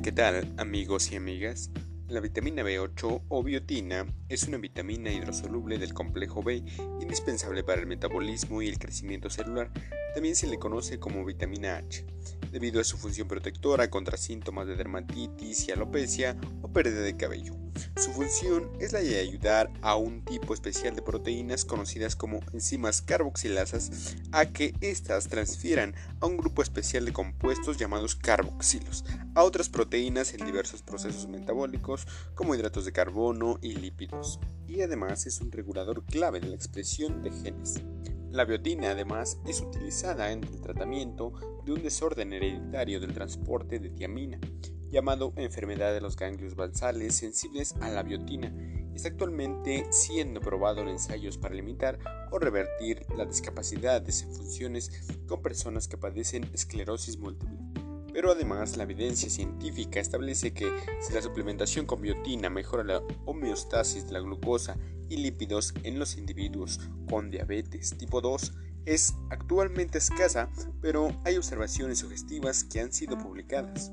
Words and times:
¿qué 0.00 0.10
tal 0.10 0.54
amigos 0.56 1.12
y 1.12 1.16
amigas? 1.16 1.70
La 2.08 2.20
vitamina 2.20 2.62
B8 2.62 3.24
o 3.28 3.42
biotina 3.42 4.06
es 4.30 4.44
una 4.44 4.56
vitamina 4.56 5.12
hidrosoluble 5.12 5.76
del 5.76 5.92
complejo 5.92 6.42
B 6.42 6.64
indispensable 7.00 7.62
para 7.62 7.82
el 7.82 7.86
metabolismo 7.86 8.62
y 8.62 8.68
el 8.68 8.78
crecimiento 8.78 9.28
celular. 9.28 9.70
También 10.14 10.34
se 10.34 10.46
le 10.46 10.58
conoce 10.58 10.98
como 10.98 11.26
vitamina 11.26 11.76
H, 11.76 12.06
debido 12.52 12.80
a 12.80 12.84
su 12.84 12.96
función 12.98 13.26
protectora 13.26 13.90
contra 13.90 14.16
síntomas 14.16 14.66
de 14.68 14.76
dermatitis 14.76 15.66
y 15.66 15.72
alopecia 15.72 16.36
o 16.60 16.68
pérdida 16.68 17.00
de 17.00 17.16
cabello. 17.16 17.54
Su 17.96 18.12
función 18.12 18.70
es 18.80 18.92
la 18.92 19.00
de 19.00 19.18
ayudar 19.18 19.72
a 19.80 19.96
un 19.96 20.24
tipo 20.24 20.52
especial 20.52 20.94
de 20.94 21.02
proteínas 21.02 21.64
conocidas 21.64 22.16
como 22.16 22.40
enzimas 22.52 23.00
carboxilasas 23.00 24.16
a 24.30 24.46
que 24.46 24.74
éstas 24.80 25.28
transfieran 25.28 25.94
a 26.20 26.26
un 26.26 26.36
grupo 26.36 26.62
especial 26.62 27.06
de 27.06 27.12
compuestos 27.12 27.78
llamados 27.78 28.14
carboxilos 28.14 29.04
a 29.34 29.42
otras 29.42 29.70
proteínas 29.70 30.34
en 30.34 30.44
diversos 30.44 30.82
procesos 30.82 31.28
metabólicos 31.28 32.06
como 32.34 32.54
hidratos 32.54 32.84
de 32.84 32.92
carbono 32.92 33.58
y 33.62 33.74
lípidos. 33.74 34.38
Y 34.68 34.82
además 34.82 35.26
es 35.26 35.40
un 35.40 35.50
regulador 35.50 36.04
clave 36.04 36.40
de 36.40 36.48
la 36.48 36.56
expresión 36.56 37.22
de 37.22 37.30
genes. 37.30 37.82
La 38.32 38.46
biotina 38.46 38.92
además 38.92 39.38
es 39.46 39.60
utilizada 39.60 40.32
en 40.32 40.42
el 40.42 40.58
tratamiento 40.62 41.34
de 41.66 41.72
un 41.72 41.82
desorden 41.82 42.32
hereditario 42.32 42.98
del 42.98 43.12
transporte 43.12 43.78
de 43.78 43.90
tiamina, 43.90 44.40
llamado 44.90 45.34
enfermedad 45.36 45.92
de 45.92 46.00
los 46.00 46.16
ganglios 46.16 46.56
basales 46.56 47.14
sensibles 47.14 47.74
a 47.82 47.90
la 47.90 48.02
biotina. 48.02 48.50
Está 48.94 49.08
actualmente 49.08 49.84
siendo 49.90 50.40
probado 50.40 50.80
en 50.80 50.88
ensayos 50.88 51.36
para 51.36 51.54
limitar 51.54 51.98
o 52.30 52.38
revertir 52.38 53.04
la 53.18 53.26
discapacidad 53.26 54.00
de 54.00 54.12
funciones 54.12 54.90
con 55.28 55.42
personas 55.42 55.86
que 55.86 55.98
padecen 55.98 56.44
esclerosis 56.54 57.18
múltiple. 57.18 57.81
Pero 58.12 58.32
además 58.32 58.76
la 58.76 58.82
evidencia 58.84 59.30
científica 59.30 60.00
establece 60.00 60.52
que 60.52 60.70
si 61.00 61.12
la 61.12 61.22
suplementación 61.22 61.86
con 61.86 62.02
biotina 62.02 62.50
mejora 62.50 62.84
la 62.84 63.02
homeostasis 63.24 64.06
de 64.06 64.12
la 64.12 64.20
glucosa 64.20 64.76
y 65.08 65.16
lípidos 65.16 65.74
en 65.82 65.98
los 65.98 66.16
individuos 66.16 66.80
con 67.08 67.30
diabetes 67.30 67.96
tipo 67.96 68.20
2, 68.20 68.52
es 68.84 69.14
actualmente 69.30 69.98
escasa, 69.98 70.50
pero 70.80 71.08
hay 71.24 71.36
observaciones 71.36 72.00
sugestivas 72.00 72.64
que 72.64 72.80
han 72.80 72.92
sido 72.92 73.16
publicadas. 73.16 73.92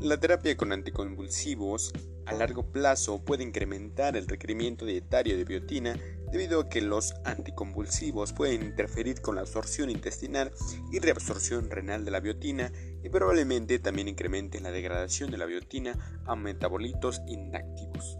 La 0.00 0.18
terapia 0.18 0.56
con 0.56 0.72
anticonvulsivos 0.72 1.92
a 2.26 2.32
largo 2.32 2.72
plazo 2.72 3.24
puede 3.24 3.44
incrementar 3.44 4.16
el 4.16 4.26
requerimiento 4.26 4.84
dietario 4.84 5.36
de 5.36 5.44
biotina 5.44 5.96
debido 6.34 6.62
a 6.62 6.68
que 6.68 6.80
los 6.80 7.14
anticonvulsivos 7.22 8.32
pueden 8.32 8.64
interferir 8.64 9.20
con 9.20 9.36
la 9.36 9.42
absorción 9.42 9.88
intestinal 9.88 10.50
y 10.90 10.98
reabsorción 10.98 11.70
renal 11.70 12.04
de 12.04 12.10
la 12.10 12.18
biotina 12.18 12.72
y 13.04 13.08
probablemente 13.08 13.78
también 13.78 14.08
incrementen 14.08 14.64
la 14.64 14.72
degradación 14.72 15.30
de 15.30 15.38
la 15.38 15.46
biotina 15.46 15.96
a 16.26 16.34
metabolitos 16.34 17.22
inactivos. 17.28 18.18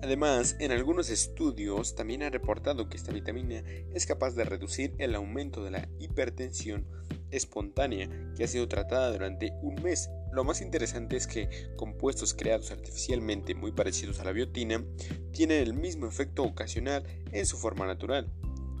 Además, 0.00 0.54
en 0.60 0.70
algunos 0.70 1.10
estudios 1.10 1.96
también 1.96 2.22
ha 2.22 2.30
reportado 2.30 2.88
que 2.88 2.96
esta 2.96 3.10
vitamina 3.10 3.64
es 3.92 4.06
capaz 4.06 4.36
de 4.36 4.44
reducir 4.44 4.94
el 4.98 5.16
aumento 5.16 5.64
de 5.64 5.72
la 5.72 5.88
hipertensión 5.98 6.86
espontánea 7.32 8.08
que 8.36 8.44
ha 8.44 8.48
sido 8.48 8.68
tratada 8.68 9.10
durante 9.10 9.52
un 9.60 9.74
mes. 9.82 10.08
Lo 10.32 10.44
más 10.44 10.60
interesante 10.60 11.16
es 11.16 11.26
que 11.26 11.48
compuestos 11.76 12.34
creados 12.34 12.70
artificialmente 12.70 13.54
muy 13.54 13.72
parecidos 13.72 14.20
a 14.20 14.24
la 14.24 14.32
biotina 14.32 14.84
tienen 15.32 15.60
el 15.60 15.74
mismo 15.74 16.06
efecto 16.06 16.44
ocasional 16.44 17.04
en 17.32 17.46
su 17.46 17.56
forma 17.56 17.86
natural. 17.86 18.32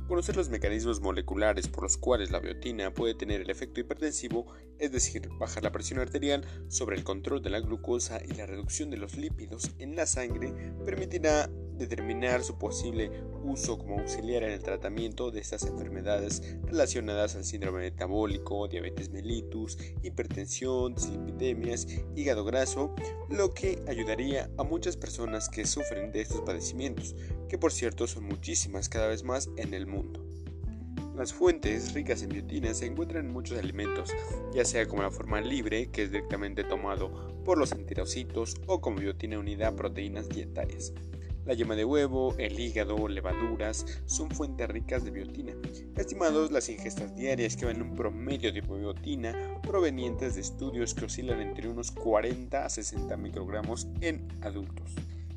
Conocer 0.06 0.36
los 0.36 0.48
mecanismos 0.48 1.00
moleculares 1.00 1.68
por 1.68 1.84
los 1.84 1.96
cuales 1.96 2.30
la 2.30 2.40
biotina 2.40 2.92
puede 2.92 3.14
tener 3.14 3.40
el 3.40 3.50
efecto 3.50 3.80
hipertensivo, 3.80 4.46
es 4.78 4.90
decir, 4.90 5.28
bajar 5.38 5.62
la 5.62 5.72
presión 5.72 6.00
arterial 6.00 6.44
sobre 6.68 6.96
el 6.96 7.04
control 7.04 7.42
de 7.42 7.50
la 7.50 7.60
glucosa 7.60 8.20
y 8.24 8.34
la 8.34 8.46
reducción 8.46 8.90
de 8.90 8.96
los 8.96 9.16
lípidos 9.16 9.70
en 9.78 9.94
la 9.94 10.06
sangre, 10.06 10.52
permitirá 10.84 11.48
determinar 11.74 12.42
su 12.42 12.58
posible 12.58 13.10
uso 13.42 13.78
como 13.78 13.98
auxiliar 13.98 14.42
en 14.42 14.50
el 14.50 14.62
tratamiento 14.62 15.30
de 15.30 15.40
estas 15.40 15.64
enfermedades 15.64 16.56
relacionadas 16.64 17.36
al 17.36 17.44
síndrome 17.44 17.80
metabólico, 17.80 18.68
diabetes 18.68 19.10
mellitus, 19.10 19.78
hipertensión, 20.02 20.94
dislipidemias, 20.94 21.86
hígado 22.14 22.44
graso, 22.44 22.94
lo 23.28 23.54
que 23.54 23.82
ayudaría 23.88 24.50
a 24.58 24.62
muchas 24.62 24.96
personas 24.96 25.48
que 25.48 25.66
sufren 25.66 26.12
de 26.12 26.22
estos 26.22 26.40
padecimientos, 26.42 27.14
que 27.48 27.58
por 27.58 27.72
cierto 27.72 28.06
son 28.06 28.24
muchísimas 28.24 28.88
cada 28.88 29.08
vez 29.08 29.24
más 29.24 29.50
en 29.56 29.74
el 29.74 29.86
mundo. 29.86 30.24
Las 31.16 31.34
fuentes 31.34 31.92
ricas 31.92 32.22
en 32.22 32.30
biotina 32.30 32.72
se 32.72 32.86
encuentran 32.86 33.26
en 33.26 33.32
muchos 33.32 33.58
alimentos, 33.58 34.10
ya 34.54 34.64
sea 34.64 34.86
como 34.86 35.02
la 35.02 35.10
forma 35.10 35.40
libre, 35.42 35.90
que 35.90 36.04
es 36.04 36.10
directamente 36.10 36.64
tomado 36.64 37.42
por 37.44 37.58
los 37.58 37.72
antirocitos, 37.72 38.56
o 38.66 38.80
como 38.80 39.00
biotina 39.00 39.38
unida 39.38 39.68
a 39.68 39.76
proteínas 39.76 40.30
dietarias. 40.30 40.94
La 41.46 41.54
yema 41.54 41.74
de 41.74 41.86
huevo, 41.86 42.34
el 42.36 42.60
hígado, 42.60 43.08
levaduras 43.08 43.86
son 44.04 44.30
fuentes 44.30 44.68
ricas 44.68 45.04
de 45.04 45.10
biotina. 45.10 45.54
Estimados 45.96 46.50
las 46.50 46.68
ingestas 46.68 47.16
diarias 47.16 47.56
que 47.56 47.64
van 47.64 47.80
un 47.80 47.96
promedio 47.96 48.52
de 48.52 48.60
biotina 48.60 49.34
provenientes 49.62 50.34
de 50.34 50.42
estudios 50.42 50.92
que 50.94 51.06
oscilan 51.06 51.40
entre 51.40 51.68
unos 51.68 51.92
40 51.92 52.64
a 52.64 52.68
60 52.68 53.16
microgramos 53.16 53.88
en 54.02 54.28
adultos. 54.42 54.94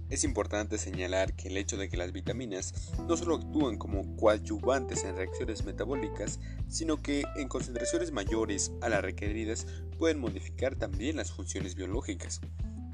Es 0.10 0.26
importante 0.26 0.78
señalar 0.78 1.34
que 1.36 1.48
el 1.48 1.58
hecho 1.58 1.78
de 1.78 1.88
que 1.88 1.98
las 1.98 2.12
vitaminas 2.12 2.92
no 3.08 3.16
solo 3.16 3.36
actúan 3.36 3.78
como 3.78 4.16
coadyuvantes 4.18 5.06
en 5.06 5.16
reacciones 5.16 5.64
metabólicas, 5.64 6.40
sino 6.68 7.02
que 7.02 7.24
en 7.38 7.48
concentraciones 7.48 8.12
mayores 8.12 8.74
a 8.82 8.90
las 8.90 9.02
requeridas 9.02 9.66
pueden 9.98 10.20
modificar 10.20 10.76
también 10.76 11.16
las 11.16 11.32
funciones 11.32 11.76
biológicas 11.76 12.42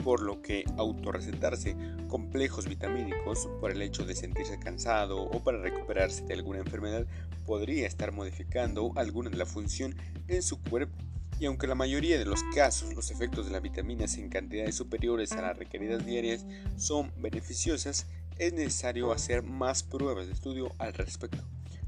por 0.09 0.21
lo 0.21 0.41
que 0.41 0.65
autorrecetarse 0.75 1.75
complejos 2.07 2.67
vitamínicos 2.67 3.47
por 3.61 3.69
el 3.69 3.79
hecho 3.83 4.05
de 4.05 4.15
sentirse 4.15 4.57
cansado 4.57 5.21
o 5.21 5.43
para 5.43 5.59
recuperarse 5.59 6.25
de 6.25 6.33
alguna 6.33 6.57
enfermedad 6.57 7.05
podría 7.45 7.85
estar 7.85 8.11
modificando 8.11 8.91
alguna 8.95 9.29
de 9.29 9.37
la 9.37 9.45
función 9.45 9.95
en 10.27 10.41
su 10.41 10.59
cuerpo. 10.63 10.97
Y 11.39 11.45
aunque 11.45 11.67
la 11.67 11.75
mayoría 11.75 12.17
de 12.17 12.25
los 12.25 12.41
casos 12.55 12.95
los 12.95 13.11
efectos 13.11 13.45
de 13.45 13.51
las 13.51 13.61
vitaminas 13.61 14.17
en 14.17 14.29
cantidades 14.29 14.73
superiores 14.73 15.31
a 15.33 15.43
las 15.43 15.55
requeridas 15.55 16.03
diarias 16.03 16.43
son 16.75 17.11
beneficiosas, 17.17 18.07
es 18.39 18.51
necesario 18.51 19.11
hacer 19.11 19.43
más 19.43 19.83
pruebas 19.83 20.25
de 20.25 20.33
estudio 20.33 20.73
al 20.79 20.95
respecto. 20.95 21.43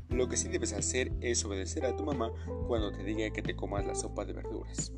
Lo 0.10 0.30
que 0.30 0.38
sí 0.38 0.48
debes 0.48 0.74
hacer 0.74 1.12
es 1.22 1.44
obedecer 1.44 1.88
a 1.88 1.96
tu 1.96 2.06
mamá 2.06 2.32
cuando 2.68 2.92
te 2.92 3.04
diga 3.04 3.32
que 3.32 3.42
te 3.42 3.56
comas 3.56 3.84
la 3.84 3.96
sopa 3.96 4.26
de 4.26 4.34
verduras. 4.34 4.92